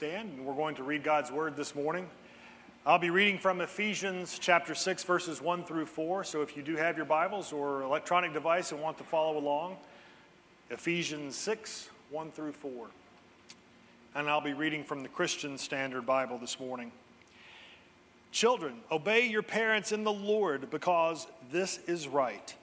[0.00, 2.08] stand and we're going to read God's word this morning.
[2.86, 6.24] I'll be reading from Ephesians chapter 6, verses 1 through 4.
[6.24, 9.76] So if you do have your Bibles or electronic device and want to follow along,
[10.70, 12.86] Ephesians 6, 1 through 4.
[14.14, 16.92] And I'll be reading from the Christian Standard Bible this morning.
[18.32, 22.54] Children, obey your parents in the Lord because this is right.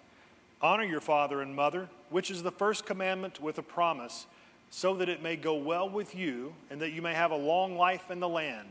[0.60, 4.26] Honor your father and mother, which is the first commandment with a promise
[4.70, 7.77] so that it may go well with you and that you may have a long
[7.77, 8.70] life in the land.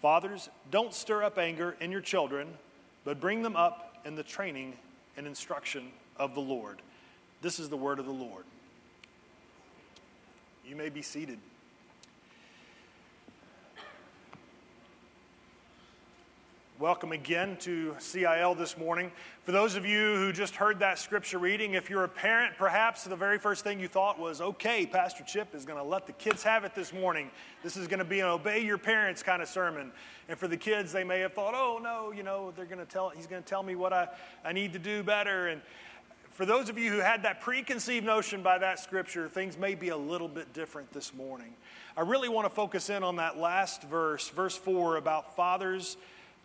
[0.00, 2.48] Fathers, don't stir up anger in your children,
[3.04, 4.74] but bring them up in the training
[5.16, 6.82] and instruction of the Lord.
[7.40, 8.44] This is the word of the Lord.
[10.66, 11.38] You may be seated.
[16.82, 19.12] Welcome again to CIL this morning.
[19.44, 23.04] For those of you who just heard that scripture reading, if you're a parent, perhaps
[23.04, 26.12] the very first thing you thought was, okay, Pastor Chip is going to let the
[26.14, 27.30] kids have it this morning.
[27.62, 29.92] This is going to be an obey your parents kind of sermon.
[30.28, 32.84] And for the kids, they may have thought, oh, no, you know, they're going to
[32.84, 34.08] tell, he's going to tell me what I,
[34.44, 35.46] I need to do better.
[35.46, 35.62] And
[36.32, 39.90] for those of you who had that preconceived notion by that scripture, things may be
[39.90, 41.54] a little bit different this morning.
[41.96, 45.96] I really want to focus in on that last verse, verse 4, about fathers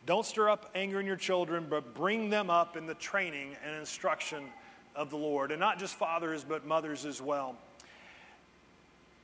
[0.08, 3.76] don't stir up anger in your children, but bring them up in the training and
[3.76, 4.46] instruction
[4.96, 5.52] of the Lord.
[5.52, 7.58] And not just fathers, but mothers as well.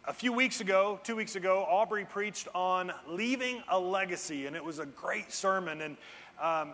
[0.05, 4.63] A few weeks ago, two weeks ago, Aubrey preached on leaving a legacy, and it
[4.63, 5.79] was a great sermon.
[5.79, 5.97] And
[6.41, 6.73] um,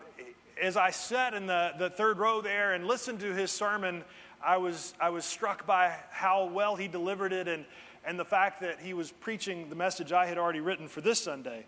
[0.59, 4.03] as I sat in the, the third row there and listened to his sermon,
[4.43, 7.63] I was, I was struck by how well he delivered it and,
[8.05, 11.19] and the fact that he was preaching the message I had already written for this
[11.19, 11.65] Sunday.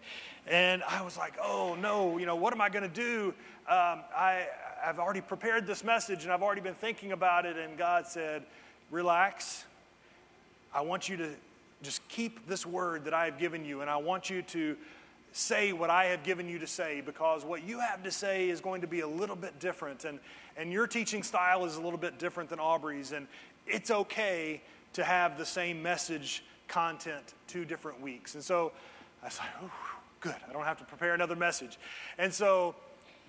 [0.47, 3.33] And I was like, oh no, you know, what am I going to do?
[3.67, 4.47] Um, I,
[4.83, 7.57] I've already prepared this message and I've already been thinking about it.
[7.57, 8.43] And God said,
[8.89, 9.65] relax.
[10.73, 11.29] I want you to
[11.81, 14.77] just keep this word that I have given you, and I want you to
[15.33, 18.59] say what I have given you to say because what you have to say is
[18.59, 20.03] going to be a little bit different.
[20.03, 20.19] And,
[20.57, 23.13] and your teaching style is a little bit different than Aubrey's.
[23.13, 23.27] And
[23.65, 24.61] it's okay
[24.93, 28.35] to have the same message content two different weeks.
[28.35, 28.71] And so
[29.21, 29.71] I was like,
[30.19, 30.35] good.
[30.49, 31.77] I don't have to prepare another message.
[32.17, 32.75] And so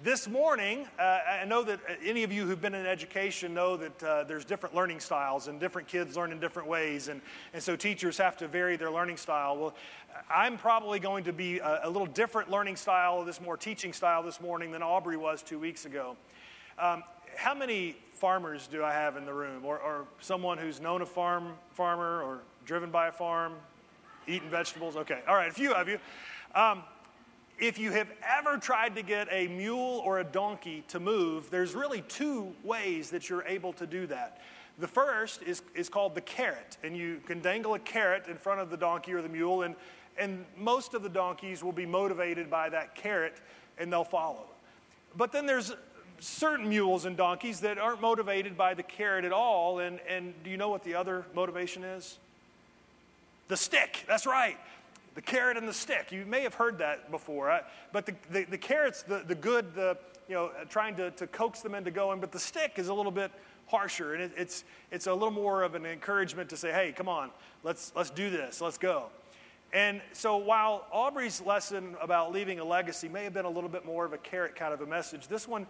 [0.03, 4.03] this morning, uh, I know that any of you who've been in education know that
[4.03, 7.09] uh, there's different learning styles and different kids learn in different ways.
[7.09, 7.21] And,
[7.55, 9.57] and so teachers have to vary their learning style.
[9.57, 9.75] Well,
[10.29, 14.23] I'm probably going to be a, a little different learning style, this more teaching style
[14.23, 16.17] this morning than Aubrey was two weeks ago.
[16.79, 17.05] Um,
[17.37, 19.65] how many farmers do I have in the room?
[19.65, 23.55] Or, or someone who's known a farm farmer or driven by a farm,
[24.29, 24.97] eating vegetables?
[24.97, 25.99] Okay, all right, a few of you.
[26.55, 26.85] Um,
[27.59, 31.75] if you have ever tried to get a mule or a donkey to move, there's
[31.75, 34.41] really two ways that you're able to do that.
[34.79, 38.61] The first is, is called the carrot, and you can dangle a carrot in front
[38.61, 39.75] of the donkey or the mule, and,
[40.17, 43.41] and most of the donkeys will be motivated by that carrot
[43.79, 44.47] and they'll follow.
[45.17, 45.73] But then there's
[46.23, 50.51] certain mules and donkeys that aren't motivated by the carrot at all, and, and do
[50.51, 52.19] you know what the other motivation is?
[53.49, 54.59] The stick, that's right
[55.15, 56.11] the carrot and the stick.
[56.11, 57.61] You may have heard that before,
[57.93, 59.97] but the, the, the, carrot's the, the good, the,
[60.29, 63.13] you know, trying to, to coax them into going, but the stick is a little
[63.13, 63.31] bit
[63.67, 67.09] harsher, and it, it's, it's a little more of an encouragement to say, hey, come
[67.09, 67.31] on,
[67.63, 69.07] let's, let's do this, let's go.
[69.75, 73.87] And so while Aubrey's lesson about leaving a legacy may have been a little bit
[73.87, 75.67] more of a carrot kind of a message, this one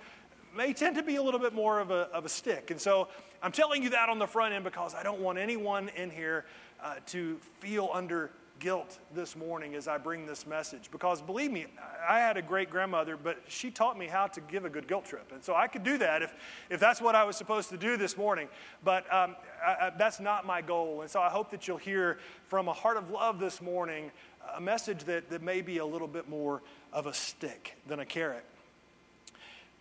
[0.57, 2.71] may tend to be a little bit more of a, of a stick.
[2.71, 3.09] And so
[3.43, 6.45] I'm telling you that on the front end because I don't want anyone in here
[6.83, 8.31] uh, to feel under
[8.63, 11.67] guilt this morning as I bring this message because believe me,
[12.09, 15.05] I had a great grandmother, but she taught me how to give a good guilt
[15.05, 15.33] trip.
[15.33, 16.33] And so I could do that if,
[16.71, 18.49] if that's what I was supposed to do this morning.
[18.84, 19.34] But um,
[19.67, 21.01] I, I, that's not my goal.
[21.01, 24.13] And so I hope that you'll hear from a heart of love this morning
[24.55, 28.07] a message that, that may be a little bit more of a stick than a
[28.07, 28.45] carrot.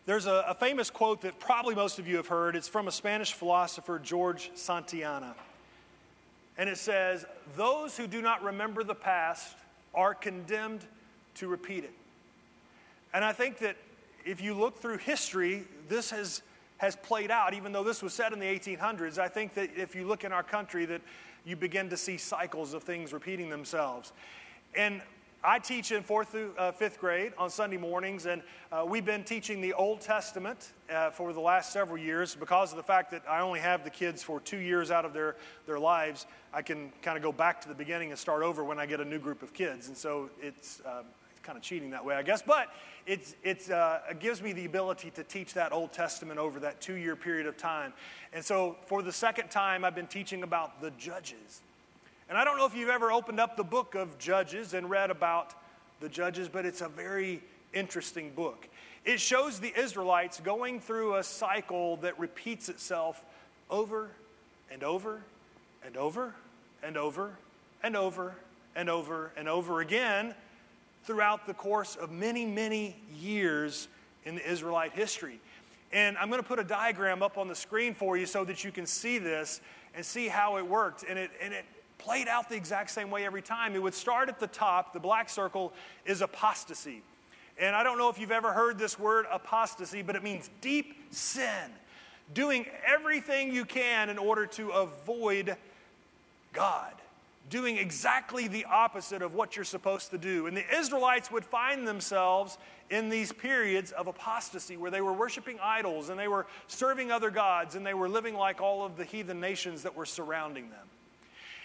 [0.05, 2.55] There's a, a famous quote that probably most of you have heard.
[2.55, 5.35] It's from a Spanish philosopher, George Santayana.
[6.57, 7.25] And it says,
[7.55, 9.55] Those who do not remember the past
[9.93, 10.85] are condemned
[11.35, 11.93] to repeat it.
[13.13, 13.77] And I think that
[14.25, 16.41] if you look through history, this has,
[16.77, 19.17] has played out, even though this was said in the 1800s.
[19.17, 21.01] I think that if you look in our country, that
[21.45, 24.13] you begin to see cycles of things repeating themselves.
[24.75, 25.01] And
[25.43, 29.23] I teach in fourth through uh, fifth grade on Sunday mornings, and uh, we've been
[29.23, 32.35] teaching the Old Testament uh, for the last several years.
[32.35, 35.13] Because of the fact that I only have the kids for two years out of
[35.13, 35.35] their,
[35.65, 38.77] their lives, I can kind of go back to the beginning and start over when
[38.77, 39.87] I get a new group of kids.
[39.87, 41.05] And so it's um,
[41.41, 42.43] kind of cheating that way, I guess.
[42.43, 42.67] But
[43.07, 46.81] it's, it's, uh, it gives me the ability to teach that Old Testament over that
[46.81, 47.93] two year period of time.
[48.31, 51.61] And so for the second time, I've been teaching about the judges.
[52.31, 55.11] And I don't know if you've ever opened up the book of Judges and read
[55.11, 55.53] about
[55.99, 57.43] the Judges, but it's a very
[57.73, 58.69] interesting book.
[59.03, 63.25] It shows the Israelites going through a cycle that repeats itself
[63.69, 64.11] over
[64.71, 65.23] and over
[65.85, 66.33] and over
[66.81, 67.35] and over
[67.83, 68.33] and over
[68.77, 70.33] and over and over again
[71.03, 73.89] throughout the course of many, many years
[74.23, 75.41] in the Israelite history.
[75.91, 78.63] And I'm going to put a diagram up on the screen for you so that
[78.63, 79.59] you can see this
[79.93, 81.03] and see how it worked.
[81.03, 81.65] And it, and it
[82.01, 83.75] played out the exact same way every time.
[83.75, 85.71] It would start at the top, the black circle
[86.05, 87.03] is apostasy.
[87.59, 90.95] And I don't know if you've ever heard this word apostasy, but it means deep
[91.11, 91.71] sin.
[92.33, 95.55] Doing everything you can in order to avoid
[96.53, 96.93] God.
[97.49, 100.47] Doing exactly the opposite of what you're supposed to do.
[100.47, 102.57] And the Israelites would find themselves
[102.89, 107.29] in these periods of apostasy where they were worshiping idols and they were serving other
[107.29, 110.87] gods and they were living like all of the heathen nations that were surrounding them.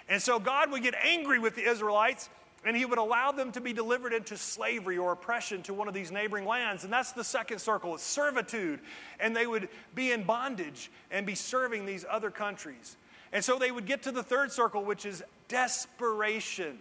[0.08, 2.28] And so God would get angry with the Israelites
[2.64, 5.94] and he would allow them to be delivered into slavery or oppression to one of
[5.94, 6.82] these neighboring lands.
[6.82, 8.80] And that's the second circle, it's servitude.
[9.20, 12.96] And they would be in bondage and be serving these other countries.
[13.32, 16.78] And so they would get to the third circle, which is desperation.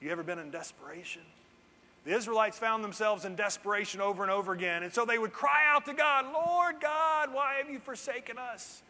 [0.00, 1.22] You ever been in desperation?
[2.04, 4.84] The Israelites found themselves in desperation over and over again.
[4.84, 8.82] And so they would cry out to God, Lord God, why have you forsaken us?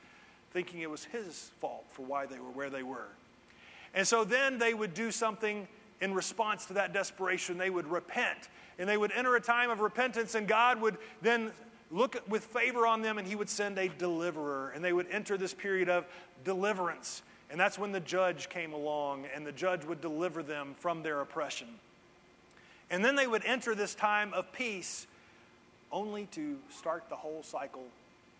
[0.53, 3.09] Thinking it was his fault for why they were where they were.
[3.95, 5.67] And so then they would do something
[6.01, 7.59] in response to that desperation.
[7.59, 11.53] They would repent and they would enter a time of repentance, and God would then
[11.91, 14.71] look with favor on them and he would send a deliverer.
[14.75, 16.07] And they would enter this period of
[16.45, 17.23] deliverance.
[17.51, 21.21] And that's when the judge came along, and the judge would deliver them from their
[21.21, 21.69] oppression.
[22.91, 25.07] And then they would enter this time of peace
[25.93, 27.85] only to start the whole cycle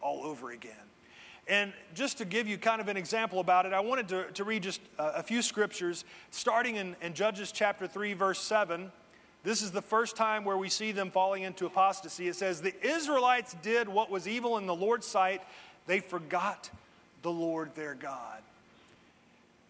[0.01, 0.73] all over again.
[1.49, 4.45] And just to give you kind of an example about it, I wanted to, to
[4.45, 8.93] read just a, a few scriptures, starting in, in Judges chapter 3, verse 7.
[9.43, 12.29] This is the first time where we see them falling into apostasy.
[12.29, 15.43] It says, The Israelites did what was evil in the Lord's sight,
[15.87, 16.71] they forgot
[17.23, 18.39] the Lord their God.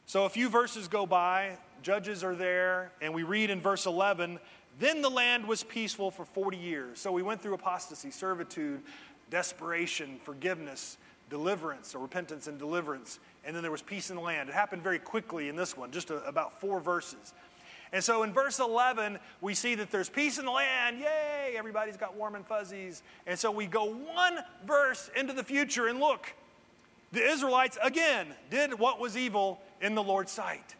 [0.05, 4.39] So a few verses go by, judges are there, and we read in verse 11,
[4.79, 7.01] Then the land was peaceful for 40 years.
[7.01, 8.83] So we went through apostasy, servitude,
[9.31, 10.99] desperation, forgiveness
[11.33, 13.19] deliverance or repentance and deliverance.
[13.43, 14.51] And then there was peace in the land.
[14.51, 17.33] It happened very quickly in this one, just a, about four verses.
[17.91, 20.99] And so in verse 11, we see that there's peace in the land.
[20.99, 23.03] Yay, everybody's got warm and fuzzies.
[23.27, 26.35] And so we go one verse into the future and look.
[27.13, 30.77] The Israelites, again, did what was evil in the Lord's sight.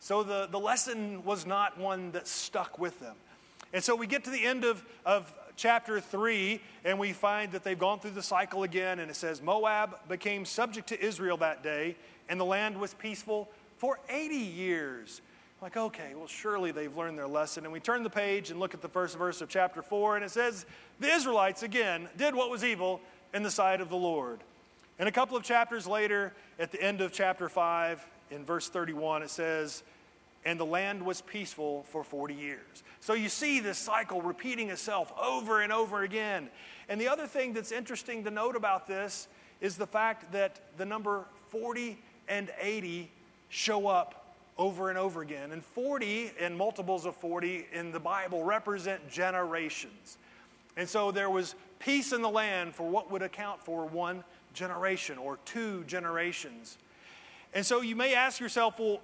[0.00, 3.14] So the, the lesson was not one that stuck with them.
[3.72, 7.64] And so we get to the end of, of chapter 3, and we find that
[7.64, 11.62] they've gone through the cycle again, and it says Moab became subject to Israel that
[11.62, 11.96] day,
[12.28, 13.48] and the land was peaceful
[13.78, 15.20] for 80 years.
[15.62, 17.64] Like, okay, well, surely they've learned their lesson.
[17.64, 20.24] And we turn the page and look at the first verse of chapter 4, and
[20.24, 20.66] it says,
[21.00, 23.00] The Israelites, again, did what was evil
[23.32, 24.40] in the sight of the Lord.
[24.98, 29.22] And a couple of chapters later, at the end of chapter 5, in verse 31,
[29.22, 29.82] it says,
[30.46, 32.84] and the land was peaceful for 40 years.
[33.00, 36.48] So you see this cycle repeating itself over and over again.
[36.88, 39.26] And the other thing that's interesting to note about this
[39.60, 41.98] is the fact that the number 40
[42.28, 43.10] and 80
[43.48, 45.50] show up over and over again.
[45.50, 50.16] And 40 and multiples of 40 in the Bible represent generations.
[50.76, 54.22] And so there was peace in the land for what would account for one
[54.54, 56.78] generation or two generations.
[57.52, 59.00] And so you may ask yourself, well,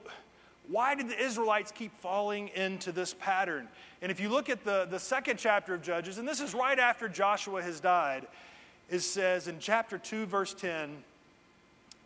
[0.69, 3.69] why did the Israelites keep falling into this pattern?
[4.01, 6.79] And if you look at the, the second chapter of Judges, and this is right
[6.79, 8.27] after Joshua has died,
[8.89, 11.03] it says in chapter 2, verse 10,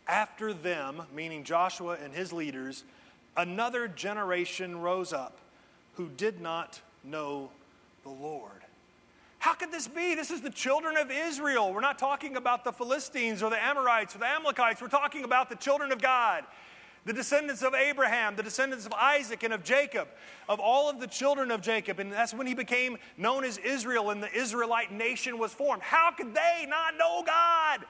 [0.07, 2.83] after them, meaning Joshua and his leaders,
[3.35, 5.37] another generation rose up
[5.95, 7.49] who did not know
[8.03, 8.51] the Lord.
[9.39, 10.15] How could this be?
[10.15, 11.73] This is the children of Israel.
[11.73, 14.81] We're not talking about the Philistines or the Amorites or the Amalekites.
[14.81, 16.43] We're talking about the children of God
[17.07, 20.09] the descendants of Abraham, the descendants of Isaac and of Jacob,
[20.49, 21.99] of all of the children of Jacob.
[21.99, 25.81] And that's when he became known as Israel and the Israelite nation was formed.
[25.81, 27.85] How could they not know God?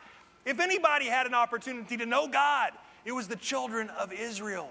[0.46, 2.74] If anybody had an opportunity to know God,
[3.06, 4.70] it was the children of Israel.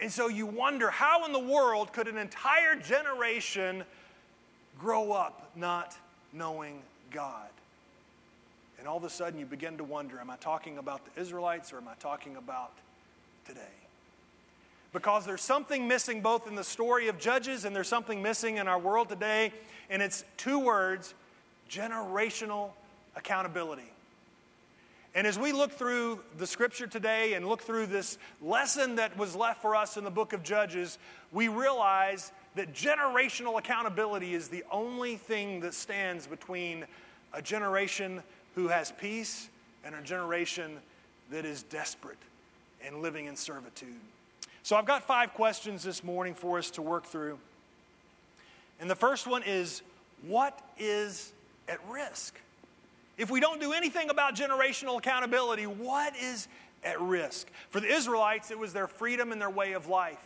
[0.00, 3.84] And so you wonder how in the world could an entire generation
[4.78, 5.94] grow up not
[6.32, 7.50] knowing God?
[8.78, 11.74] And all of a sudden you begin to wonder am I talking about the Israelites
[11.74, 12.72] or am I talking about
[13.46, 13.60] today.
[14.92, 18.68] Because there's something missing both in the story of Judges and there's something missing in
[18.68, 19.52] our world today,
[19.88, 21.14] and it's two words
[21.70, 22.70] generational
[23.16, 23.90] accountability.
[25.14, 29.36] And as we look through the scripture today and look through this lesson that was
[29.36, 30.98] left for us in the book of Judges,
[31.32, 36.84] we realize that generational accountability is the only thing that stands between
[37.34, 38.22] a generation
[38.54, 39.48] who has peace
[39.84, 40.78] and a generation
[41.30, 42.18] that is desperate
[42.86, 43.94] and living in servitude.
[44.62, 47.38] So I've got five questions this morning for us to work through.
[48.80, 49.82] And the first one is
[50.26, 51.32] what is
[51.68, 52.38] at risk?
[53.18, 56.48] If we don't do anything about generational accountability, what is
[56.84, 57.48] at risk?
[57.70, 60.18] For the Israelites, it was their freedom and their way of life.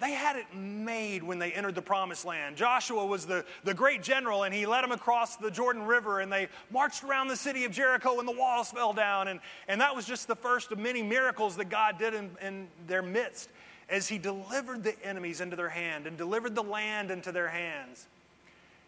[0.00, 2.56] They had it made when they entered the promised land.
[2.56, 6.32] Joshua was the, the great general, and he led them across the Jordan River, and
[6.32, 9.26] they marched around the city of Jericho, and the walls fell down.
[9.26, 12.68] And, and that was just the first of many miracles that God did in, in
[12.86, 13.50] their midst
[13.88, 18.06] as he delivered the enemies into their hand and delivered the land into their hands.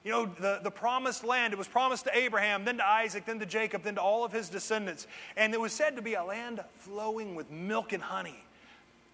[0.05, 3.39] You know, the, the promised land, it was promised to Abraham, then to Isaac, then
[3.41, 5.07] to Jacob, then to all of his descendants.
[5.37, 8.45] And it was said to be a land flowing with milk and honey.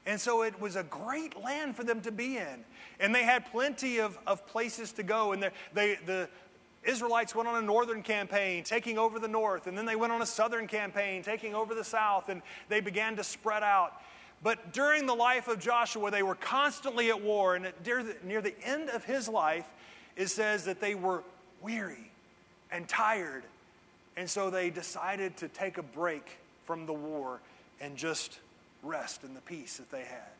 [0.07, 2.65] And so it was a great land for them to be in.
[3.01, 5.33] And they had plenty of, of places to go.
[5.33, 6.29] And they, the
[6.85, 9.67] Israelites went on a northern campaign, taking over the north.
[9.67, 12.29] And then they went on a southern campaign, taking over the south.
[12.29, 14.01] And they began to spread out.
[14.45, 17.57] But during the life of Joshua, they were constantly at war.
[17.57, 19.67] And near the, near the end of his life,
[20.15, 21.25] it says that they were
[21.61, 22.13] weary
[22.71, 23.43] and tired.
[24.17, 27.41] And so they decided to take a break from the war
[27.81, 28.39] and just
[28.83, 30.31] rest in the peace that they had.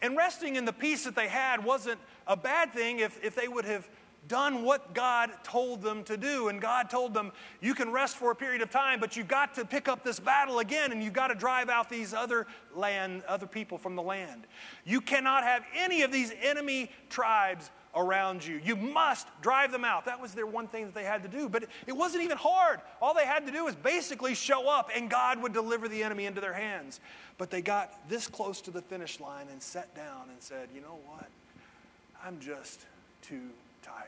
[0.00, 3.48] And resting in the peace that they had wasn't a bad thing if, if they
[3.48, 3.88] would have
[4.28, 6.48] done what God told them to do.
[6.48, 9.54] And God told them, you can rest for a period of time, but you've got
[9.54, 13.22] to pick up this battle again and you've got to drive out these other land,
[13.26, 14.46] other people from the land.
[14.84, 18.60] You cannot have any of these enemy tribes around you.
[18.64, 20.04] You must drive them out.
[20.04, 21.48] That was their one thing that they had to do.
[21.48, 22.80] But it wasn't even hard.
[23.02, 26.26] All they had to do was basically show up, and God would deliver the enemy
[26.26, 27.00] into their hands.
[27.36, 30.80] But they got this close to the finish line and sat down and said, You
[30.80, 31.26] know what?
[32.24, 32.86] I'm just
[33.22, 33.42] too
[33.82, 34.06] tired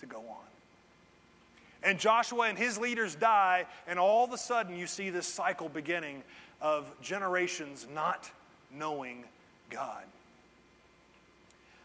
[0.00, 0.46] to go on.
[1.82, 5.68] And Joshua and his leaders die, and all of a sudden you see this cycle
[5.68, 6.24] beginning
[6.60, 8.30] of generations not
[8.74, 9.24] knowing
[9.70, 10.04] God.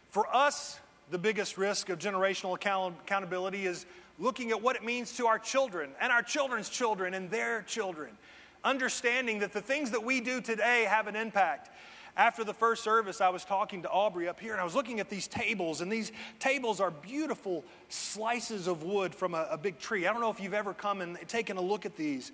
[0.10, 0.80] For us,
[1.12, 3.86] the biggest risk of generational account- accountability is
[4.20, 8.18] looking at what it means to our children and our children's children and their children.
[8.64, 11.70] Understanding that the things that we do today have an impact.
[12.16, 15.00] After the first service, I was talking to Aubrey up here and I was looking
[15.00, 19.80] at these tables, and these tables are beautiful slices of wood from a, a big
[19.80, 20.06] tree.
[20.06, 22.32] I don't know if you've ever come and taken a look at these.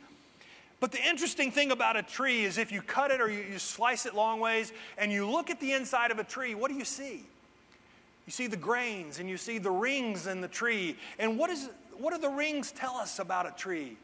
[0.82, 3.60] But the interesting thing about a tree is if you cut it or you, you
[3.60, 6.78] slice it long ways and you look at the inside of a tree, what do
[6.78, 7.26] you see?
[8.30, 10.96] You see the grains and you see the rings in the tree.
[11.18, 11.68] And what, is,
[11.98, 13.98] what do the rings tell us about a tree?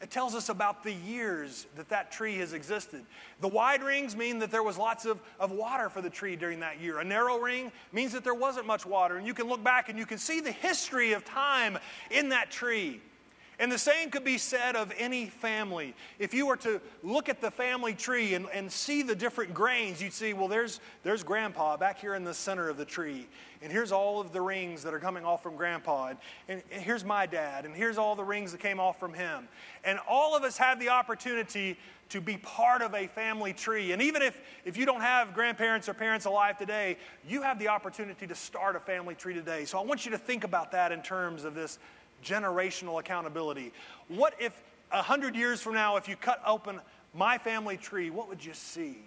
[0.00, 3.04] It tells us about the years that that tree has existed.
[3.40, 6.60] The wide rings mean that there was lots of, of water for the tree during
[6.60, 7.00] that year.
[7.00, 9.16] A narrow ring means that there wasn't much water.
[9.16, 11.76] And you can look back and you can see the history of time
[12.12, 13.00] in that tree.
[13.58, 15.94] And the same could be said of any family.
[16.18, 20.02] If you were to look at the family tree and, and see the different grains,
[20.02, 23.28] you'd see, well, there's, there's grandpa back here in the center of the tree.
[23.60, 26.08] And here's all of the rings that are coming off from grandpa.
[26.08, 26.18] And,
[26.48, 27.64] and, and here's my dad.
[27.64, 29.46] And here's all the rings that came off from him.
[29.84, 31.78] And all of us have the opportunity
[32.08, 33.92] to be part of a family tree.
[33.92, 37.68] And even if, if you don't have grandparents or parents alive today, you have the
[37.68, 39.64] opportunity to start a family tree today.
[39.64, 41.78] So I want you to think about that in terms of this
[42.22, 43.72] generational accountability.
[44.08, 44.52] What if
[44.90, 46.80] a hundred years from now, if you cut open
[47.14, 48.98] my family tree, what would you see?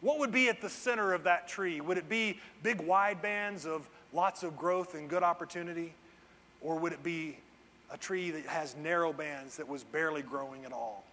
[0.00, 1.80] What would be at the center of that tree?
[1.80, 5.92] Would it be big wide bands of lots of growth and good opportunity?
[6.60, 7.38] Or would it be
[7.92, 11.04] a tree that has narrow bands that was barely growing at all?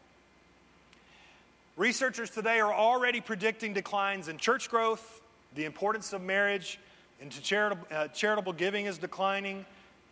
[1.78, 5.22] Researchers today are already predicting declines in church growth,
[5.56, 6.80] the importance of marriage,
[7.22, 9.66] into charitable, uh, charitable giving is declining,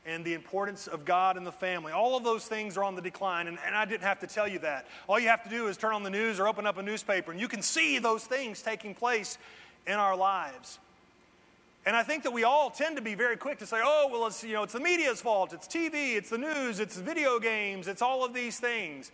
[0.06, 1.94] and the importance of God and the family.
[1.94, 4.48] All of those things are on the decline, and, and, I didn't have to tell
[4.48, 4.88] you that.
[5.08, 7.32] All you have to do is turn on the news or open up a newspaper,
[7.32, 9.38] and you can see those things taking place
[9.88, 10.80] in our lives.
[11.86, 14.28] And I think that we all tend to be very quick to say, oh, well,
[14.28, 17.88] it's, you know, it's the media's fault, it's TV, it's the news, it's video games,
[17.88, 19.12] it's all of these things.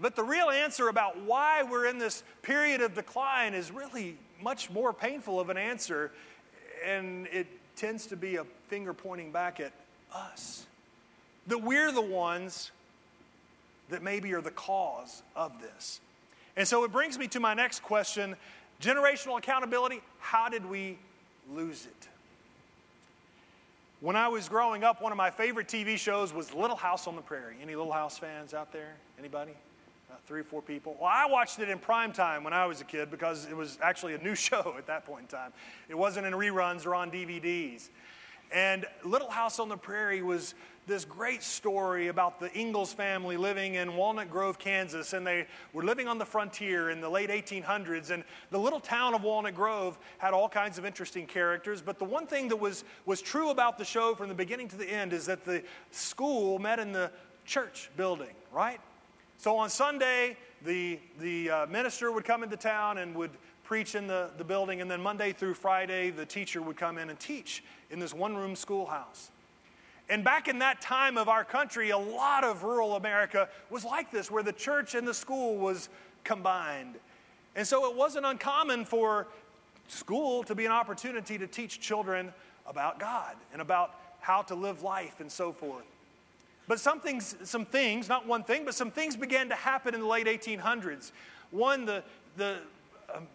[0.00, 4.70] But the real answer about why we're in this period of decline is really much
[4.70, 6.12] more painful of an answer,
[6.86, 7.46] and it
[7.78, 9.72] tends to be a finger pointing back at
[10.14, 10.66] us.
[11.46, 12.72] That we're the ones
[13.88, 16.00] that maybe are the cause of this.
[16.56, 18.36] And so it brings me to my next question
[18.82, 20.98] generational accountability how did we
[21.52, 22.08] lose it?
[24.00, 27.16] When I was growing up, one of my favorite TV shows was Little House on
[27.16, 27.56] the Prairie.
[27.60, 28.94] Any Little House fans out there?
[29.18, 29.52] Anybody?
[30.08, 30.96] About three or four people.
[30.98, 33.78] Well, I watched it in prime time when I was a kid because it was
[33.82, 35.52] actually a new show at that point in time.
[35.88, 37.90] It wasn't in reruns or on DVDs.
[38.50, 40.54] And Little House on the Prairie was
[40.86, 45.84] this great story about the Ingalls family living in Walnut Grove, Kansas, and they were
[45.84, 48.08] living on the frontier in the late 1800s.
[48.08, 51.82] And the little town of Walnut Grove had all kinds of interesting characters.
[51.82, 54.76] But the one thing that was, was true about the show from the beginning to
[54.76, 57.10] the end is that the school met in the
[57.44, 58.80] church building, right?
[59.38, 63.30] So on Sunday, the, the uh, minister would come into town and would
[63.62, 67.08] preach in the, the building, and then Monday through Friday, the teacher would come in
[67.08, 69.30] and teach in this one room schoolhouse.
[70.08, 74.10] And back in that time of our country, a lot of rural America was like
[74.10, 75.88] this, where the church and the school was
[76.24, 76.96] combined.
[77.54, 79.28] And so it wasn't uncommon for
[79.86, 82.32] school to be an opportunity to teach children
[82.66, 85.84] about God and about how to live life and so forth.
[86.68, 90.00] But some things, some things, not one thing, but some things began to happen in
[90.00, 91.12] the late 1800s.
[91.50, 92.04] One, the,
[92.36, 92.58] the
[93.12, 93.26] um,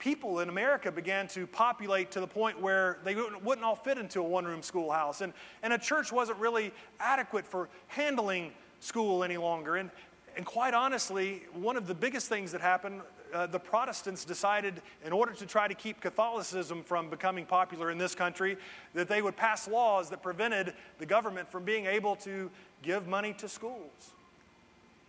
[0.00, 3.98] people in America began to populate to the point where they wouldn't, wouldn't all fit
[3.98, 5.20] into a one room schoolhouse.
[5.20, 9.76] And, and a church wasn't really adequate for handling school any longer.
[9.76, 9.88] And,
[10.36, 15.12] and quite honestly, one of the biggest things that happened, uh, the Protestants decided, in
[15.12, 18.56] order to try to keep Catholicism from becoming popular in this country,
[18.94, 22.50] that they would pass laws that prevented the government from being able to
[22.82, 24.12] give money to schools.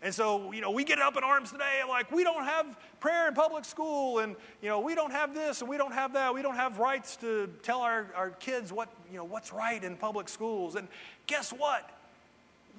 [0.04, 3.30] And so, you know, we get up in arms today like we don't have prayer
[3.30, 6.34] in public school and, you know, we don't have this and we don't have that.
[6.34, 9.96] We don't have rights to tell our, our kids what, you know, what's right in
[9.96, 10.76] public schools.
[10.76, 10.90] And
[11.26, 11.90] guess what?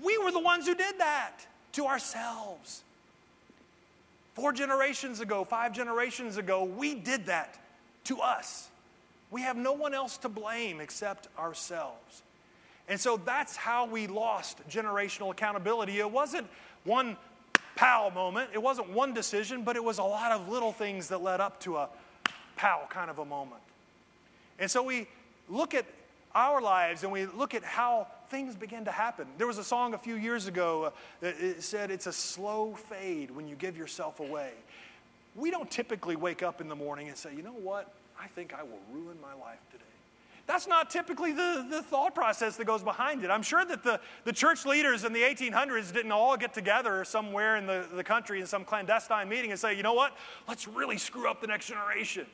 [0.03, 1.39] We were the ones who did that
[1.73, 2.85] to ourselves.
[4.35, 7.59] Four generations ago, five generations ago, we did that
[8.05, 8.69] to us.
[9.31, 12.23] We have no one else to blame except ourselves.
[12.89, 15.99] And so that's how we lost generational accountability.
[15.99, 16.47] It wasn't
[16.85, 17.17] one
[17.77, 18.51] pow moment.
[18.53, 21.61] It wasn't one decision, but it was a lot of little things that led up
[21.61, 21.89] to a
[22.57, 23.63] pow kind of a moment.
[24.59, 25.09] And so we
[25.49, 25.87] look at
[26.35, 29.29] our lives and we look at how things begin to happen.
[29.39, 33.31] There was a song a few years ago uh, that said it's a slow fade
[33.31, 34.51] when you give yourself away.
[35.37, 37.95] We don't typically wake up in the morning and say, you know what?
[38.21, 39.85] I think I will ruin my life today.
[40.49, 43.31] That's not typically the, the thought process that goes behind it.
[43.31, 47.57] I'm sure that the, the church leaders in the 1800s didn't all get together somewhere
[47.57, 50.17] in the, the country in some clandestine meeting and say, you know what,
[50.49, 52.27] let's really screw up the next generation.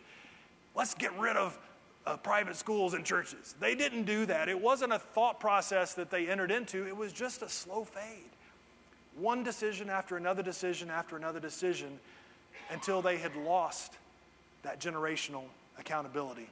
[0.74, 1.58] Let's get rid of
[2.06, 3.54] uh, private schools and churches.
[3.60, 4.48] They didn't do that.
[4.48, 8.30] It wasn't a thought process that they entered into, it was just a slow fade.
[9.16, 11.98] One decision after another decision after another decision
[12.70, 13.94] until they had lost
[14.62, 15.44] that generational
[15.78, 16.48] accountability.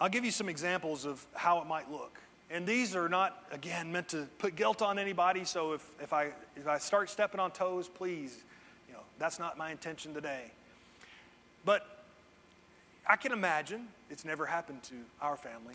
[0.00, 2.18] I'll give you some examples of how it might look.
[2.50, 5.44] And these are not, again, meant to put guilt on anybody.
[5.44, 8.44] So if, if, I, if I start stepping on toes, please,
[8.88, 10.50] you know, that's not my intention today.
[11.64, 11.91] But
[13.06, 15.74] I can imagine, it's never happened to our family.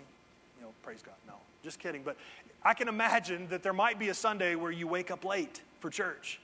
[0.57, 1.15] You know, praise God.
[1.27, 2.01] No, just kidding.
[2.03, 2.17] But
[2.63, 5.89] I can imagine that there might be a Sunday where you wake up late for
[5.89, 6.39] church.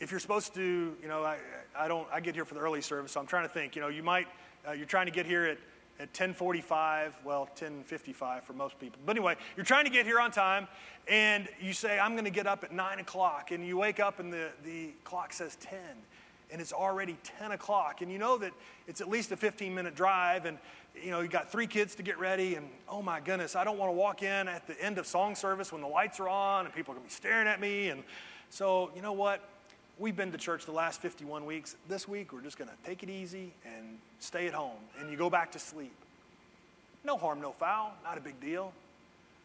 [0.00, 1.38] If you're supposed to, you know, I,
[1.76, 3.82] I don't, I get here for the early service, so I'm trying to think, you
[3.82, 4.28] know, you might,
[4.66, 5.58] uh, you're trying to get here at
[6.00, 9.00] at 10:45, well, 10:55 for most people.
[9.04, 10.68] But anyway, you're trying to get here on time,
[11.08, 14.20] and you say, "I'm going to get up at nine o'clock," and you wake up
[14.20, 15.78] and the the clock says 10,
[16.50, 18.52] and it's already 10 o'clock, and you know that
[18.86, 20.58] it's at least a 15-minute drive, and
[21.00, 23.78] you know you got three kids to get ready, and oh my goodness, I don't
[23.78, 26.66] want to walk in at the end of song service when the lights are on
[26.66, 28.02] and people are going to be staring at me, and
[28.50, 29.42] so you know what?
[29.98, 31.76] we've been to church the last 51 weeks.
[31.88, 34.78] This week, we're just going to take it easy and stay at home.
[34.98, 35.92] And you go back to sleep.
[37.04, 37.92] No harm, no foul.
[38.04, 38.72] Not a big deal.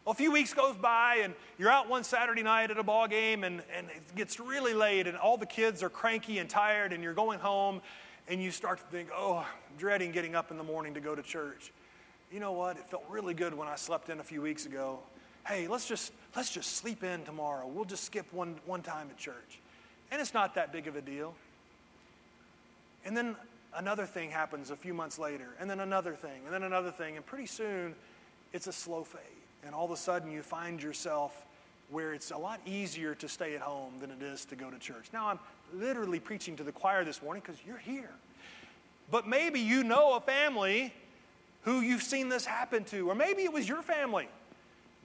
[0.04, 3.08] Well, a few weeks goes by, and you're out one Saturday night at a ball
[3.08, 6.92] game, and, and it gets really late, and all the kids are cranky and tired,
[6.92, 7.80] and you're going home,
[8.28, 11.14] and you start to think, oh, I'm dreading getting up in the morning to go
[11.14, 11.72] to church.
[12.30, 12.76] You know what?
[12.76, 14.98] It felt really good when I slept in a few weeks ago.
[15.46, 17.66] Hey, let's just let's just sleep in tomorrow.
[17.66, 19.60] We'll just skip one, one time at church.
[20.10, 21.34] And it's not that big of a deal.
[23.06, 23.36] And then
[23.74, 27.16] another thing happens a few months later, and then another thing, and then another thing,
[27.16, 27.94] and pretty soon
[28.52, 29.43] it's a slow fade.
[29.64, 31.44] And all of a sudden you find yourself
[31.90, 34.78] where it's a lot easier to stay at home than it is to go to
[34.78, 35.06] church.
[35.12, 35.38] Now, I'm
[35.72, 38.10] literally preaching to the choir this morning because you're here.
[39.10, 40.92] But maybe you know a family
[41.62, 44.28] who you've seen this happen to, or maybe it was your family.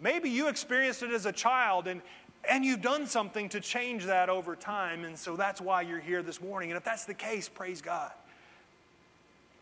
[0.02, 2.02] Maybe you experienced it as a child and,
[2.50, 6.22] and you've done something to change that over time, and so that's why you're here
[6.24, 6.72] this morning.
[6.72, 8.12] And if that's the case, praise God.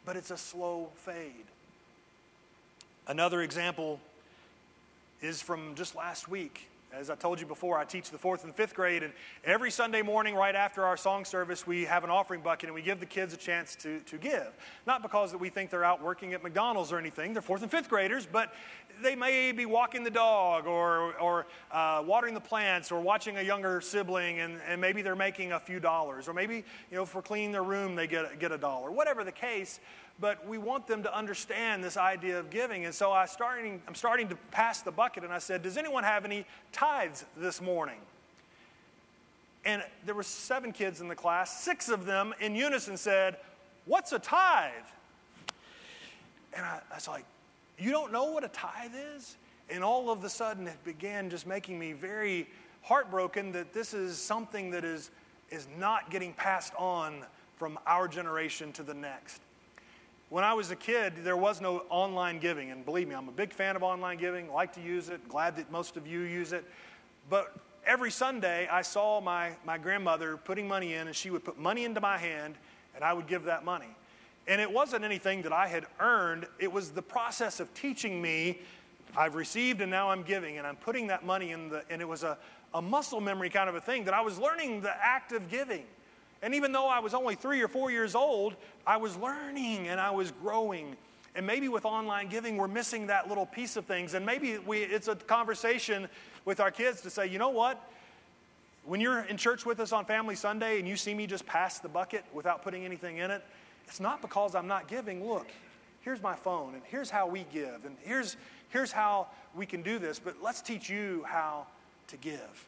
[0.05, 1.45] But it's a slow fade.
[3.07, 3.99] Another example
[5.21, 6.69] is from just last week.
[6.93, 9.11] As I told you before, I teach the fourth and fifth grade, and
[9.43, 12.81] every Sunday morning, right after our song service, we have an offering bucket and we
[12.81, 14.47] give the kids a chance to, to give.
[14.85, 17.69] Not because that we think they're out working at McDonald's or anything, they're fourth and
[17.69, 18.53] fifth graders, but
[19.03, 23.41] they may be walking the dog or, or uh, watering the plants or watching a
[23.41, 26.29] younger sibling, and, and maybe they're making a few dollars.
[26.29, 28.91] Or maybe, you know, for cleaning their room, they get, get a dollar.
[28.91, 29.81] Whatever the case,
[30.19, 32.85] but we want them to understand this idea of giving.
[32.85, 36.03] And so I starting, I'm starting to pass the bucket, and I said, Does anyone
[36.03, 37.99] have any tithes this morning?
[39.65, 41.61] And there were seven kids in the class.
[41.61, 43.37] Six of them in unison said,
[43.85, 44.71] What's a tithe?
[46.53, 47.25] And I, I was like,
[47.77, 49.37] You don't know what a tithe is?
[49.69, 52.47] And all of a sudden, it began just making me very
[52.81, 55.11] heartbroken that this is something that is,
[55.51, 57.25] is not getting passed on
[57.57, 59.41] from our generation to the next.
[60.29, 62.71] When I was a kid, there was no online giving.
[62.71, 65.55] And believe me, I'm a big fan of online giving, like to use it, glad
[65.55, 66.65] that most of you use it.
[67.29, 71.57] But every Sunday, I saw my, my grandmother putting money in, and she would put
[71.57, 72.55] money into my hand,
[72.93, 73.95] and I would give that money.
[74.47, 78.59] And it wasn't anything that I had earned, it was the process of teaching me
[79.15, 82.07] I've received and now I'm giving, and I'm putting that money in the, and it
[82.07, 82.37] was a,
[82.73, 85.85] a muscle memory kind of a thing that I was learning the act of giving.
[86.41, 89.99] And even though I was only three or four years old, I was learning and
[89.99, 90.95] I was growing.
[91.35, 94.13] And maybe with online giving, we're missing that little piece of things.
[94.13, 96.07] And maybe we, it's a conversation
[96.45, 97.81] with our kids to say, you know what?
[98.85, 101.79] When you're in church with us on Family Sunday and you see me just pass
[101.79, 103.43] the bucket without putting anything in it,
[103.85, 105.27] it's not because I'm not giving.
[105.27, 105.47] Look,
[106.01, 108.37] here's my phone, and here's how we give, and here's,
[108.69, 111.67] here's how we can do this, but let's teach you how
[112.07, 112.67] to give.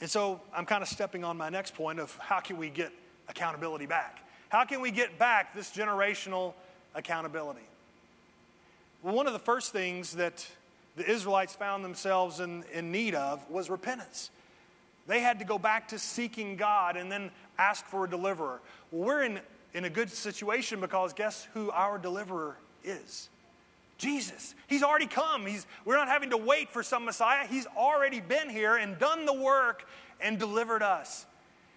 [0.00, 2.92] And so I'm kind of stepping on my next point of how can we get
[3.28, 4.18] accountability back?
[4.48, 6.54] How can we get back this generational
[6.94, 7.66] accountability?
[9.02, 10.46] Well, one of the first things that
[10.96, 14.30] the Israelites found themselves in, in need of was repentance.
[15.06, 18.60] They had to go back to seeking God and then ask for a deliverer.
[18.90, 19.40] Well, we're in,
[19.74, 23.28] in a good situation because guess who our deliverer is?
[23.98, 24.54] Jesus.
[24.68, 25.44] He's already come.
[25.44, 27.46] He's, we're not having to wait for some Messiah.
[27.46, 29.86] He's already been here and done the work
[30.20, 31.26] and delivered us.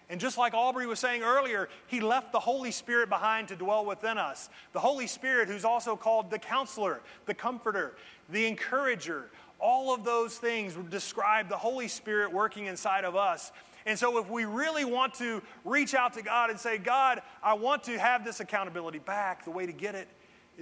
[0.08, 3.84] And just like Aubrey was saying earlier, he left the Holy Spirit behind to dwell
[3.84, 4.50] within us.
[4.72, 7.96] The Holy Spirit, who's also called the counselor, the comforter,
[8.28, 9.30] the encourager.
[9.58, 13.52] All of those things describe the Holy Spirit working inside of us.
[13.86, 17.54] And so, if we really want to reach out to God and say, God, I
[17.54, 20.08] want to have this accountability back, the way to get it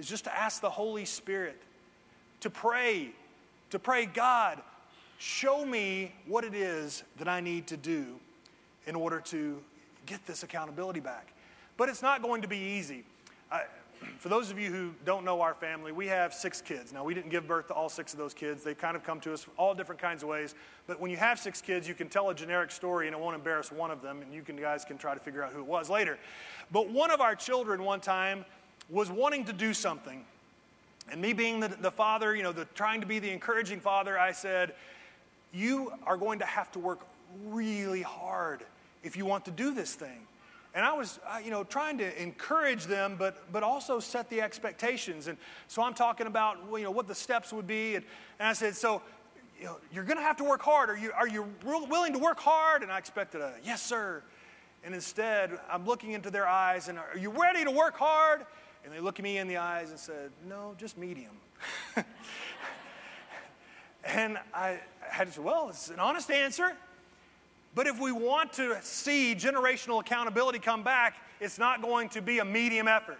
[0.01, 1.61] is just to ask the Holy Spirit
[2.39, 3.11] to pray,
[3.69, 4.59] to pray, God,
[5.19, 8.19] show me what it is that I need to do
[8.87, 9.61] in order to
[10.07, 11.33] get this accountability back.
[11.77, 13.03] But it's not going to be easy.
[13.51, 13.61] I,
[14.17, 16.91] for those of you who don't know our family, we have six kids.
[16.91, 18.63] Now, we didn't give birth to all six of those kids.
[18.63, 20.55] They kind of come to us all different kinds of ways.
[20.87, 23.35] But when you have six kids, you can tell a generic story and it won't
[23.35, 25.67] embarrass one of them, and you can, guys can try to figure out who it
[25.67, 26.17] was later.
[26.71, 28.45] But one of our children, one time,
[28.91, 30.25] was wanting to do something.
[31.09, 34.19] And me being the, the father, you know, the, trying to be the encouraging father,
[34.19, 34.73] I said,
[35.53, 36.99] You are going to have to work
[37.47, 38.63] really hard
[39.03, 40.27] if you want to do this thing.
[40.73, 45.27] And I was, you know, trying to encourage them, but, but also set the expectations.
[45.27, 47.95] And so I'm talking about, you know, what the steps would be.
[47.95, 48.05] And,
[48.39, 49.01] and I said, so,
[49.59, 50.89] you know, you're going to have to work hard.
[50.89, 52.83] Are you, are you willing to work hard?
[52.83, 54.23] And I expected a, yes, sir.
[54.85, 58.45] And instead, I'm looking into their eyes and, are you ready to work hard?
[58.83, 61.33] And they looked me in the eyes and said, No, just medium.
[64.03, 66.73] and I had to say, Well, it's an honest answer.
[67.73, 72.39] But if we want to see generational accountability come back, it's not going to be
[72.39, 73.19] a medium effort.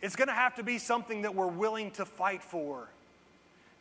[0.00, 2.88] It's going to have to be something that we're willing to fight for.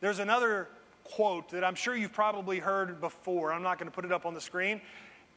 [0.02, 0.68] There's another
[1.04, 3.54] quote that I'm sure you've probably heard before.
[3.54, 4.82] I'm not going to put it up on the screen.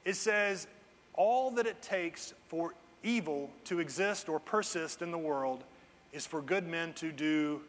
[0.05, 0.66] It says,
[1.14, 5.65] All that it takes for evil to exist or persist in the world
[6.12, 7.61] is for good men to do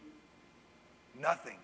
[1.20, 1.58] nothing.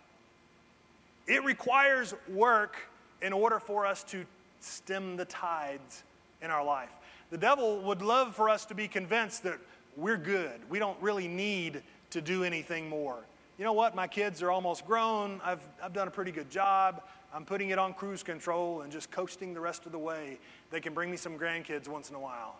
[1.27, 2.77] It requires work
[3.21, 4.25] in order for us to
[4.59, 6.03] stem the tides
[6.41, 6.91] in our life.
[7.29, 9.59] The devil would love for us to be convinced that
[9.95, 10.59] we're good.
[10.69, 13.17] We don't really need to do anything more.
[13.57, 13.93] You know what?
[13.93, 15.41] My kids are almost grown.
[15.43, 17.03] I've, I've done a pretty good job.
[17.33, 20.39] I'm putting it on cruise control and just coasting the rest of the way.
[20.71, 22.55] They can bring me some grandkids once in a while.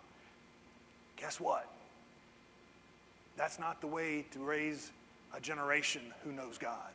[1.20, 1.66] Guess what?
[3.36, 4.90] That's not the way to raise
[5.36, 6.90] a generation who knows God.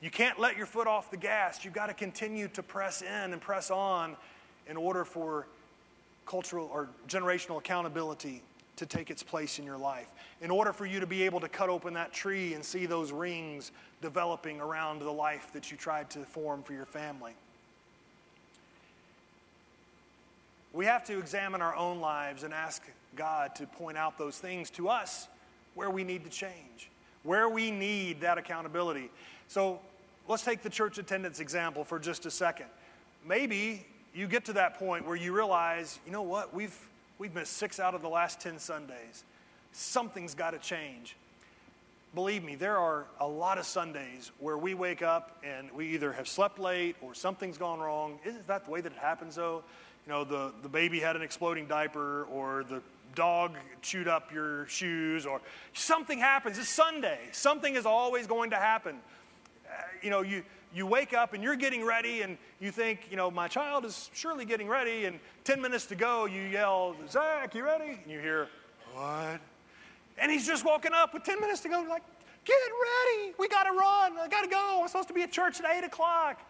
[0.00, 1.64] You can't let your foot off the gas.
[1.64, 4.16] You've got to continue to press in and press on
[4.68, 5.46] in order for
[6.26, 8.42] cultural or generational accountability
[8.76, 10.08] to take its place in your life.
[10.42, 13.10] In order for you to be able to cut open that tree and see those
[13.10, 17.32] rings developing around the life that you tried to form for your family.
[20.74, 22.82] We have to examine our own lives and ask
[23.16, 25.28] God to point out those things to us
[25.74, 26.90] where we need to change,
[27.22, 29.10] where we need that accountability.
[29.48, 29.80] So
[30.28, 32.66] let's take the church attendance example for just a second.
[33.26, 36.76] Maybe you get to that point where you realize, you know what, we've,
[37.18, 39.24] we've missed six out of the last 10 Sundays.
[39.72, 41.16] Something's got to change.
[42.14, 46.12] Believe me, there are a lot of Sundays where we wake up and we either
[46.12, 48.18] have slept late or something's gone wrong.
[48.24, 49.62] Isn't that the way that it happens, though?
[50.06, 52.80] You know, the, the baby had an exploding diaper or the
[53.16, 55.40] dog chewed up your shoes or
[55.72, 56.58] something happens.
[56.58, 57.18] It's Sunday.
[57.32, 58.98] Something is always going to happen.
[59.66, 63.16] Uh, you know, you, you wake up and you're getting ready and you think, you
[63.16, 65.06] know, my child is surely getting ready.
[65.06, 67.98] And 10 minutes to go, you yell, Zach, you ready?
[68.02, 68.48] And you hear,
[68.94, 69.40] what?
[70.18, 72.02] And he's just woken up with 10 minutes to go, like,
[72.44, 73.34] get ready.
[73.38, 74.18] We got to run.
[74.18, 74.80] I got to go.
[74.82, 76.40] I'm supposed to be at church at 8 o'clock.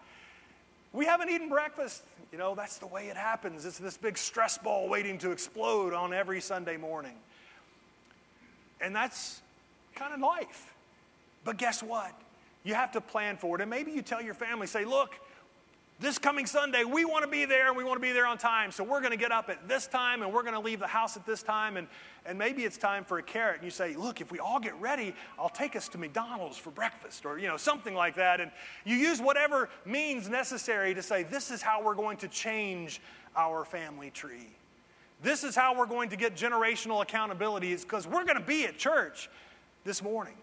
[0.93, 2.03] We haven't eaten breakfast.
[2.33, 3.65] You know, that's the way it happens.
[3.65, 7.15] It's this big stress ball waiting to explode on every Sunday morning.
[8.81, 9.41] And that's
[9.95, 10.75] kind of life.
[11.45, 12.13] But guess what?
[12.65, 13.63] You have to plan for it.
[13.63, 15.15] And maybe you tell your family, say, look,
[15.99, 18.37] this coming Sunday, we want to be there and we want to be there on
[18.37, 18.71] time.
[18.71, 20.87] So we're going to get up at this time and we're going to leave the
[20.87, 21.79] house at this time.
[21.79, 21.89] And,
[22.27, 23.57] and maybe it's time for a carrot.
[23.57, 26.71] And you say, look, if we all get ready, I'll take us to McDonald's for
[26.71, 28.43] breakfast or, you know, something like that.
[28.43, 28.51] And
[28.85, 33.01] you use whatever means necessary to say, this is how we're going to change
[33.35, 34.51] our family tree.
[35.23, 38.67] This is how we're going to get generational accountability is because we're going to be
[38.67, 39.31] at church
[39.85, 40.35] this morning.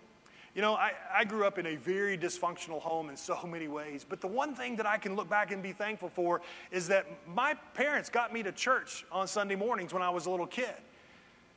[0.55, 4.05] You know, I, I grew up in a very dysfunctional home in so many ways,
[4.07, 7.07] but the one thing that I can look back and be thankful for is that
[7.27, 10.75] my parents got me to church on Sunday mornings when I was a little kid.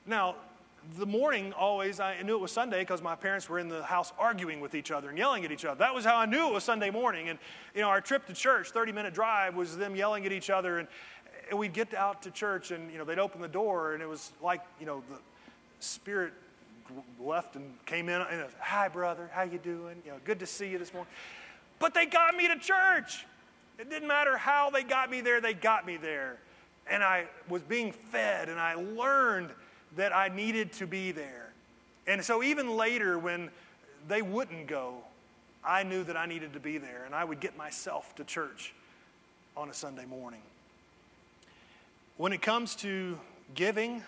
[0.06, 0.37] Now,
[0.98, 4.12] the morning always, I knew it was Sunday because my parents were in the house
[4.18, 5.78] arguing with each other and yelling at each other.
[5.78, 7.28] That was how I knew it was Sunday morning.
[7.28, 7.38] And,
[7.74, 10.78] you know, our trip to church, 30 minute drive, was them yelling at each other.
[10.78, 10.88] And,
[11.50, 14.09] and we'd get out to church and, you know, they'd open the door and it
[14.09, 15.18] was like, you know, the
[15.80, 16.32] Spirit
[17.20, 19.31] left and came in and was, hi brother.
[19.33, 20.03] How you doing?
[20.05, 21.12] You know good to see you this morning.
[21.79, 23.27] But they got me to church.
[23.79, 26.38] It didn't matter how they got me there they got me there.
[26.88, 29.51] And i was being fed and i learned
[29.96, 31.53] that i needed to be there.
[32.07, 33.51] And so even later when
[34.09, 34.99] they wouldn't go
[35.64, 38.72] i knew that i needed to be there and i would get myself to church
[39.57, 40.42] on a sunday morning.
[42.16, 43.18] When it comes to
[43.55, 44.03] giving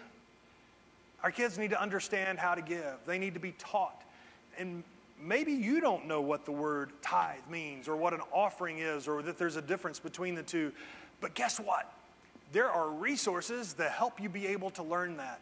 [1.23, 4.05] our kids need to understand how to give, they need to be taught.
[4.57, 4.85] And
[5.21, 9.23] maybe you don't know what the word tithe means or what an offering is or
[9.23, 10.73] that there's a difference between the two.
[11.21, 11.93] But guess what?
[12.53, 15.41] There are resources that help you be able to learn that.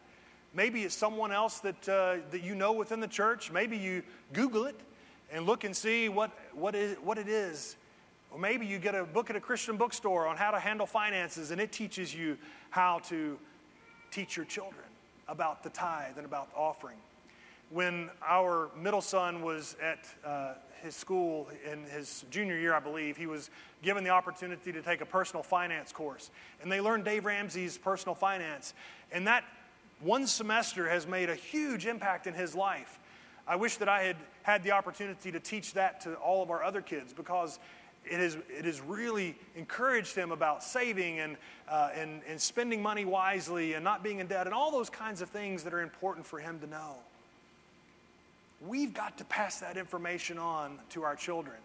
[0.53, 3.51] Maybe it's someone else that, uh, that you know within the church.
[3.51, 4.01] Maybe you
[4.33, 4.75] Google it
[5.31, 7.75] and look and see what, what, is, what it is.
[8.31, 11.51] Or maybe you get a book at a Christian bookstore on how to handle finances
[11.51, 12.37] and it teaches you
[12.71, 13.37] how to
[14.11, 14.83] teach your children
[15.27, 16.97] about the tithe and about the offering.
[17.69, 23.17] When our middle son was at uh, his school in his junior year, I believe,
[23.17, 23.49] he was
[23.83, 26.29] given the opportunity to take a personal finance course.
[26.61, 28.73] And they learned Dave Ramsey's personal finance.
[29.11, 29.43] And that
[29.99, 32.99] one semester has made a huge impact in his life.
[33.47, 36.63] I wish that I had had the opportunity to teach that to all of our
[36.63, 37.59] other kids because
[38.11, 41.37] it, is, it has really encouraged him about saving and,
[41.69, 45.21] uh, and, and spending money wisely and not being in debt and all those kinds
[45.21, 46.95] of things that are important for him to know.
[48.65, 51.57] We've got to pass that information on to our children.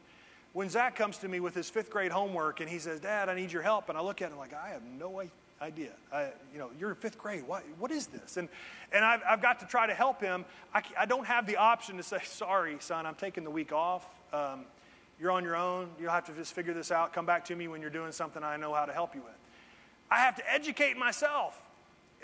[0.52, 3.34] When Zach comes to me with his fifth grade homework and he says, Dad, I
[3.34, 5.22] need your help, and I look at him like, I have no
[5.62, 5.92] idea.
[6.12, 7.44] I, you know, you're in fifth grade.
[7.46, 8.36] What, what is this?
[8.36, 8.48] And,
[8.92, 10.44] and I've, I've got to try to help him.
[10.74, 14.04] I, I don't have the option to say, Sorry, son, I'm taking the week off.
[14.32, 14.64] Um,
[15.20, 15.88] you're on your own.
[16.00, 17.12] You'll have to just figure this out.
[17.12, 19.38] Come back to me when you're doing something I know how to help you with.
[20.10, 21.58] I have to educate myself.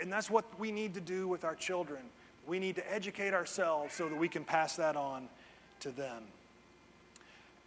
[0.01, 2.01] And that's what we need to do with our children.
[2.47, 5.27] We need to educate ourselves so that we can pass that on
[5.81, 6.23] to them.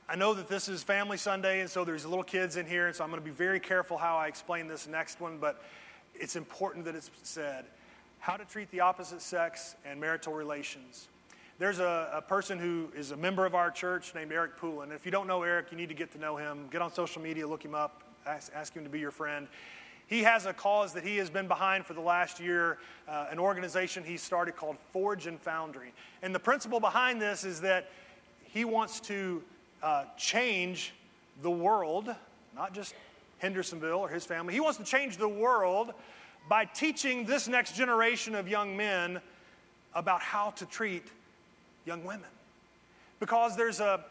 [0.08, 2.96] I know that this is Family Sunday, and so there's little kids in here, and
[2.96, 5.62] so I'm going to be very careful how I explain this next one, but
[6.14, 7.64] it's important that it's said.
[8.18, 11.08] How to treat the opposite sex and marital relations.
[11.62, 14.90] There's a, a, person who is a member of our church named Eric Poulin.
[14.90, 16.66] If you don't know Eric, you need to get to know him.
[16.72, 19.46] Get on social media, look him up, ask, ask him to be your friend.
[20.09, 23.38] He has a cause that he has been behind for the last year, uh, an
[23.38, 25.92] organization he started called Forge and Foundry.
[26.20, 27.92] And the principle behind this is that
[28.42, 29.40] he wants to
[29.85, 30.92] uh, change
[31.42, 32.12] the world,
[32.57, 32.92] not just
[33.38, 34.53] Hendersonville or his family.
[34.53, 35.92] He wants to change the world
[36.48, 39.20] by teaching this next generation of young men
[39.94, 41.05] about how to treat
[41.85, 42.29] young women.
[43.21, 44.05] Because there's a,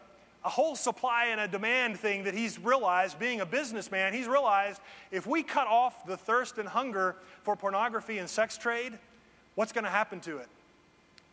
[0.44, 4.80] a whole supply and a demand thing that he's realized, being a businessman, he's realized
[5.10, 8.98] if we cut off the thirst and hunger for pornography and sex trade,
[9.54, 10.48] what's going to happen to it?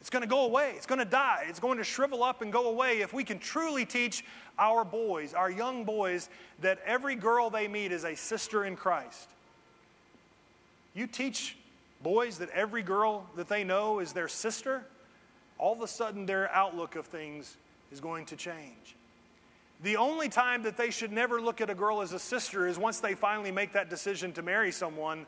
[0.01, 0.73] It's going to go away.
[0.77, 1.45] It's going to die.
[1.49, 4.23] It's going to shrivel up and go away if we can truly teach
[4.57, 6.29] our boys, our young boys,
[6.61, 9.29] that every girl they meet is a sister in Christ.
[10.93, 11.57] You teach
[12.01, 14.85] boys that every girl that they know is their sister,
[15.59, 17.57] all of a sudden their outlook of things
[17.91, 18.95] is going to change.
[19.81, 22.77] The only time that they should never look at a girl as a sister is
[22.77, 25.25] once they finally make that decision to marry someone,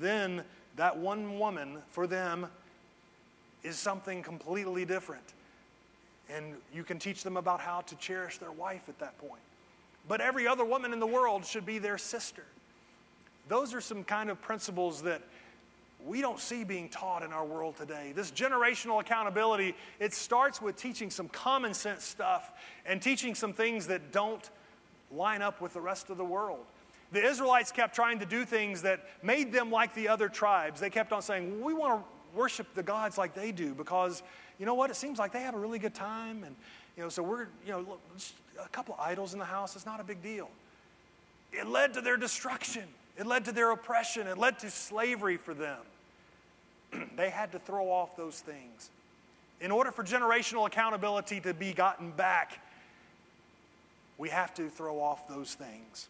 [0.00, 0.44] then
[0.76, 2.46] that one woman for them
[3.64, 5.34] is something completely different.
[6.30, 9.40] And you can teach them about how to cherish their wife at that point.
[10.06, 12.44] But every other woman in the world should be their sister.
[13.48, 15.22] Those are some kind of principles that
[16.06, 18.12] we don't see being taught in our world today.
[18.14, 22.52] This generational accountability, it starts with teaching some common sense stuff
[22.86, 24.48] and teaching some things that don't
[25.10, 26.64] line up with the rest of the world.
[27.10, 30.78] The Israelites kept trying to do things that made them like the other tribes.
[30.80, 34.22] They kept on saying, We want to worship the gods like they do because,
[34.58, 36.44] you know what, it seems like they have a really good time.
[36.44, 36.54] And,
[36.96, 37.98] you know, so we're, you know,
[38.62, 40.50] a couple of idols in the house, it's not a big deal.
[41.52, 42.84] It led to their destruction.
[43.18, 45.78] It led to their oppression, it led to slavery for them.
[47.16, 48.90] they had to throw off those things.
[49.60, 52.60] In order for generational accountability to be gotten back,
[54.18, 56.08] we have to throw off those things.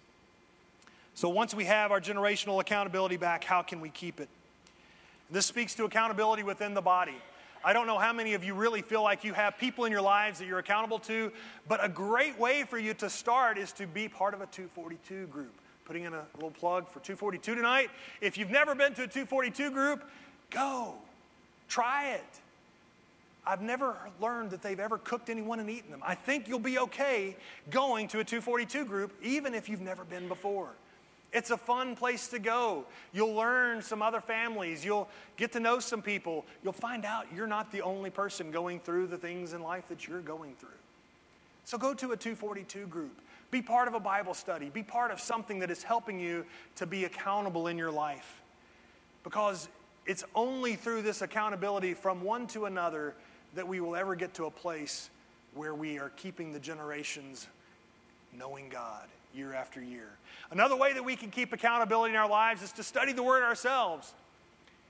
[1.14, 4.29] So once we have our generational accountability back, how can we keep it?
[5.31, 7.16] This speaks to accountability within the body.
[7.64, 10.01] I don't know how many of you really feel like you have people in your
[10.03, 11.33] lives that you're accountable to,
[11.66, 15.27] but a great way for you to start is to be part of a 242
[15.27, 15.53] group
[15.88, 17.90] putting in a little plug for 242 tonight.
[18.20, 20.05] If you've never been to a 242 group,
[20.51, 20.94] go.
[21.66, 22.40] Try it.
[23.46, 26.03] I've never learned that they've ever cooked anyone and eaten them.
[26.05, 27.35] I think you'll be okay
[27.70, 30.68] going to a 242 group, even if you've never been before.
[31.33, 32.85] It's a fun place to go.
[33.14, 34.85] You'll learn some other families.
[34.85, 36.44] You'll get to know some people.
[36.62, 40.07] You'll find out you're not the only person going through the things in life that
[40.07, 40.68] you're going through.
[41.64, 43.18] So go to a 242 group.
[43.51, 44.69] Be part of a Bible study.
[44.69, 46.45] Be part of something that is helping you
[46.77, 48.43] to be accountable in your life.
[49.25, 49.69] Because
[50.07, 53.15] it's only through this accountability from one to another
[53.55, 55.11] that we will ever get to a place
[55.55, 57.47] where we are keeping the generations
[58.39, 60.09] knowing God year after year.
[60.51, 63.43] Another way that we can keep accountability in our lives is to study the Word
[63.43, 64.15] ourselves.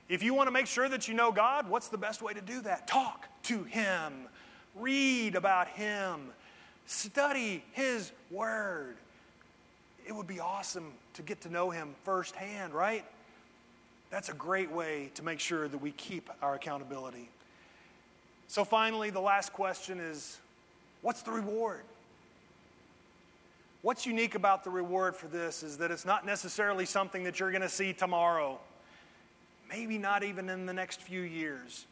[0.07, 2.41] If you want to make sure that you know God, what's the best way to
[2.41, 2.87] do that?
[2.87, 4.27] Talk to Him,
[4.75, 6.31] read about Him,
[6.89, 8.97] Study His Word.
[10.07, 13.05] It would be awesome to get to know Him firsthand, right?
[14.09, 17.29] That's a great way to make sure that we keep our accountability.
[18.47, 20.39] So, finally, the last question is
[21.03, 21.83] what's the reward?
[23.83, 27.51] What's unique about the reward for this is that it's not necessarily something that you're
[27.51, 28.59] going to see tomorrow,
[29.69, 31.85] maybe not even in the next few years.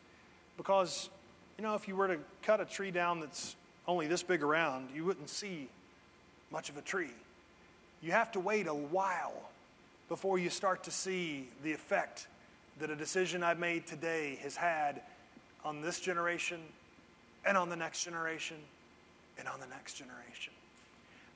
[0.57, 1.11] Because,
[1.55, 3.55] you know, if you were to cut a tree down that's
[3.87, 5.69] only this big around, you wouldn't see
[6.51, 7.11] much of a tree.
[8.01, 9.49] You have to wait a while
[10.09, 12.27] before you start to see the effect
[12.79, 15.01] that a decision I've made today has had
[15.65, 16.59] on this generation
[17.45, 18.57] and on the next generation
[19.39, 20.53] and on the next generation.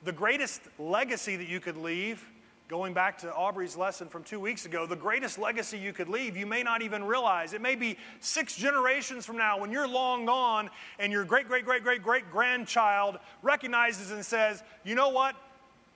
[0.03, 2.25] The greatest legacy that you could leave
[2.71, 6.38] Going back to Aubrey's lesson from two weeks ago, the greatest legacy you could leave,
[6.38, 7.51] you may not even realize.
[7.51, 11.65] It may be six generations from now when you're long gone and your great, great,
[11.65, 15.36] great, great, great grandchild recognizes and says, you know what?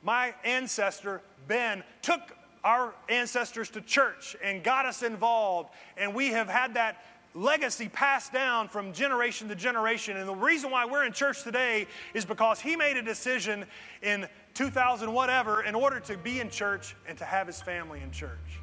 [0.04, 2.36] My ancestor, Ben, took
[2.66, 8.34] our ancestors to church and got us involved, and we have had that legacy passed
[8.34, 10.18] down from generation to generation.
[10.18, 13.66] And the reason why we're in church today is because he made a decision
[14.02, 18.10] in 2000 whatever in order to be in church and to have his family in
[18.10, 18.62] church.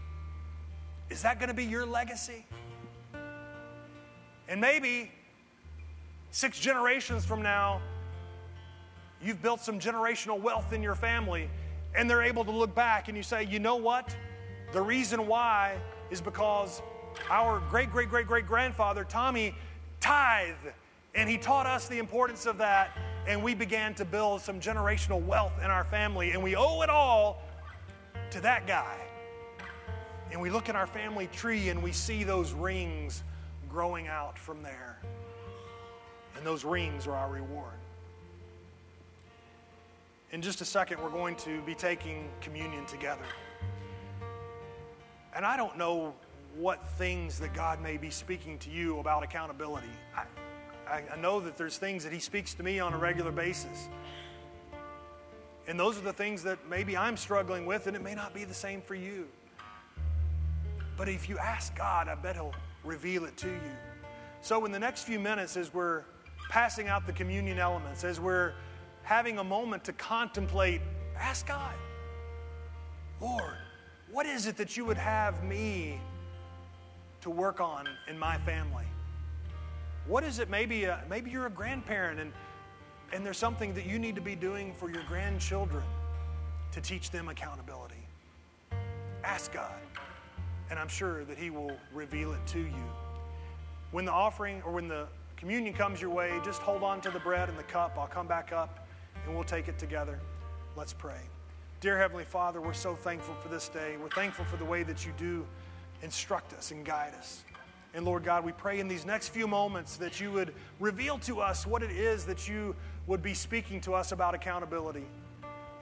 [1.11, 2.47] Is that going to be your legacy?
[4.49, 5.13] And maybe
[6.31, 7.81] six generations from now,
[9.23, 11.49] you've built some generational wealth in your family,
[11.95, 14.17] and they're able to look back and you say, you know what?
[14.73, 15.77] The reason why
[16.11, 16.81] is because
[17.31, 19.55] our great, great, great, great grandfather, Tommy,
[20.01, 20.73] tithed,
[21.15, 22.97] and he taught us the importance of that,
[23.27, 26.91] and we began to build some generational wealth in our family, and we owe it
[26.91, 27.43] all
[28.31, 28.97] to that guy.
[30.31, 33.23] And we look at our family tree and we see those rings
[33.69, 34.99] growing out from there.
[36.37, 37.75] And those rings are our reward.
[40.31, 43.21] In just a second, we're going to be taking communion together.
[45.37, 46.15] And I don't know
[46.57, 49.93] what things that God may be speaking to you about accountability.
[50.17, 50.25] I,
[50.93, 53.89] I, I know that there's things that He speaks to me on a regular basis.
[55.67, 58.45] And those are the things that maybe I'm struggling with, and it may not be
[58.45, 59.27] the same for you.
[60.99, 63.77] But if you ask God, I bet He'll reveal it to you.
[64.43, 66.03] So, in the next few minutes, as we're
[66.51, 68.53] passing out the communion elements, as we're
[69.03, 70.83] having a moment to contemplate,
[71.17, 71.75] ask God,
[73.21, 73.57] Lord,
[74.11, 75.99] what is it that you would have me
[77.23, 78.85] to work on in my family?
[80.07, 80.51] What is it?
[80.51, 82.33] Maybe, uh, maybe you're a grandparent and,
[83.13, 85.85] and there's something that you need to be doing for your grandchildren
[86.73, 87.95] to teach them accountability.
[89.23, 89.79] Ask God,
[90.71, 92.85] and I'm sure that He will reveal it to you.
[93.93, 97.21] When the offering or when the communion comes your way, just hold on to the
[97.21, 97.97] bread and the cup.
[97.97, 98.89] I'll come back up
[99.25, 100.19] and we'll take it together.
[100.75, 101.21] Let's pray.
[101.81, 103.97] Dear Heavenly Father, we're so thankful for this day.
[104.01, 105.47] We're thankful for the way that you do
[106.03, 107.45] instruct us and guide us.
[107.95, 111.41] And Lord God, we pray in these next few moments that you would reveal to
[111.41, 112.75] us what it is that you
[113.07, 115.05] would be speaking to us about accountability.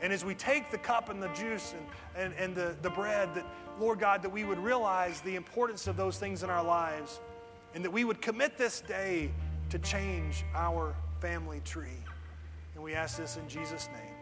[0.02, 1.86] And as we take the cup and the juice and,
[2.16, 3.46] and, and the, the bread, that,
[3.78, 7.20] Lord God, that we would realize the importance of those things in our lives
[7.74, 9.30] and that we would commit this day
[9.68, 12.02] to change our family tree.
[12.74, 14.19] And we ask this in Jesus' name.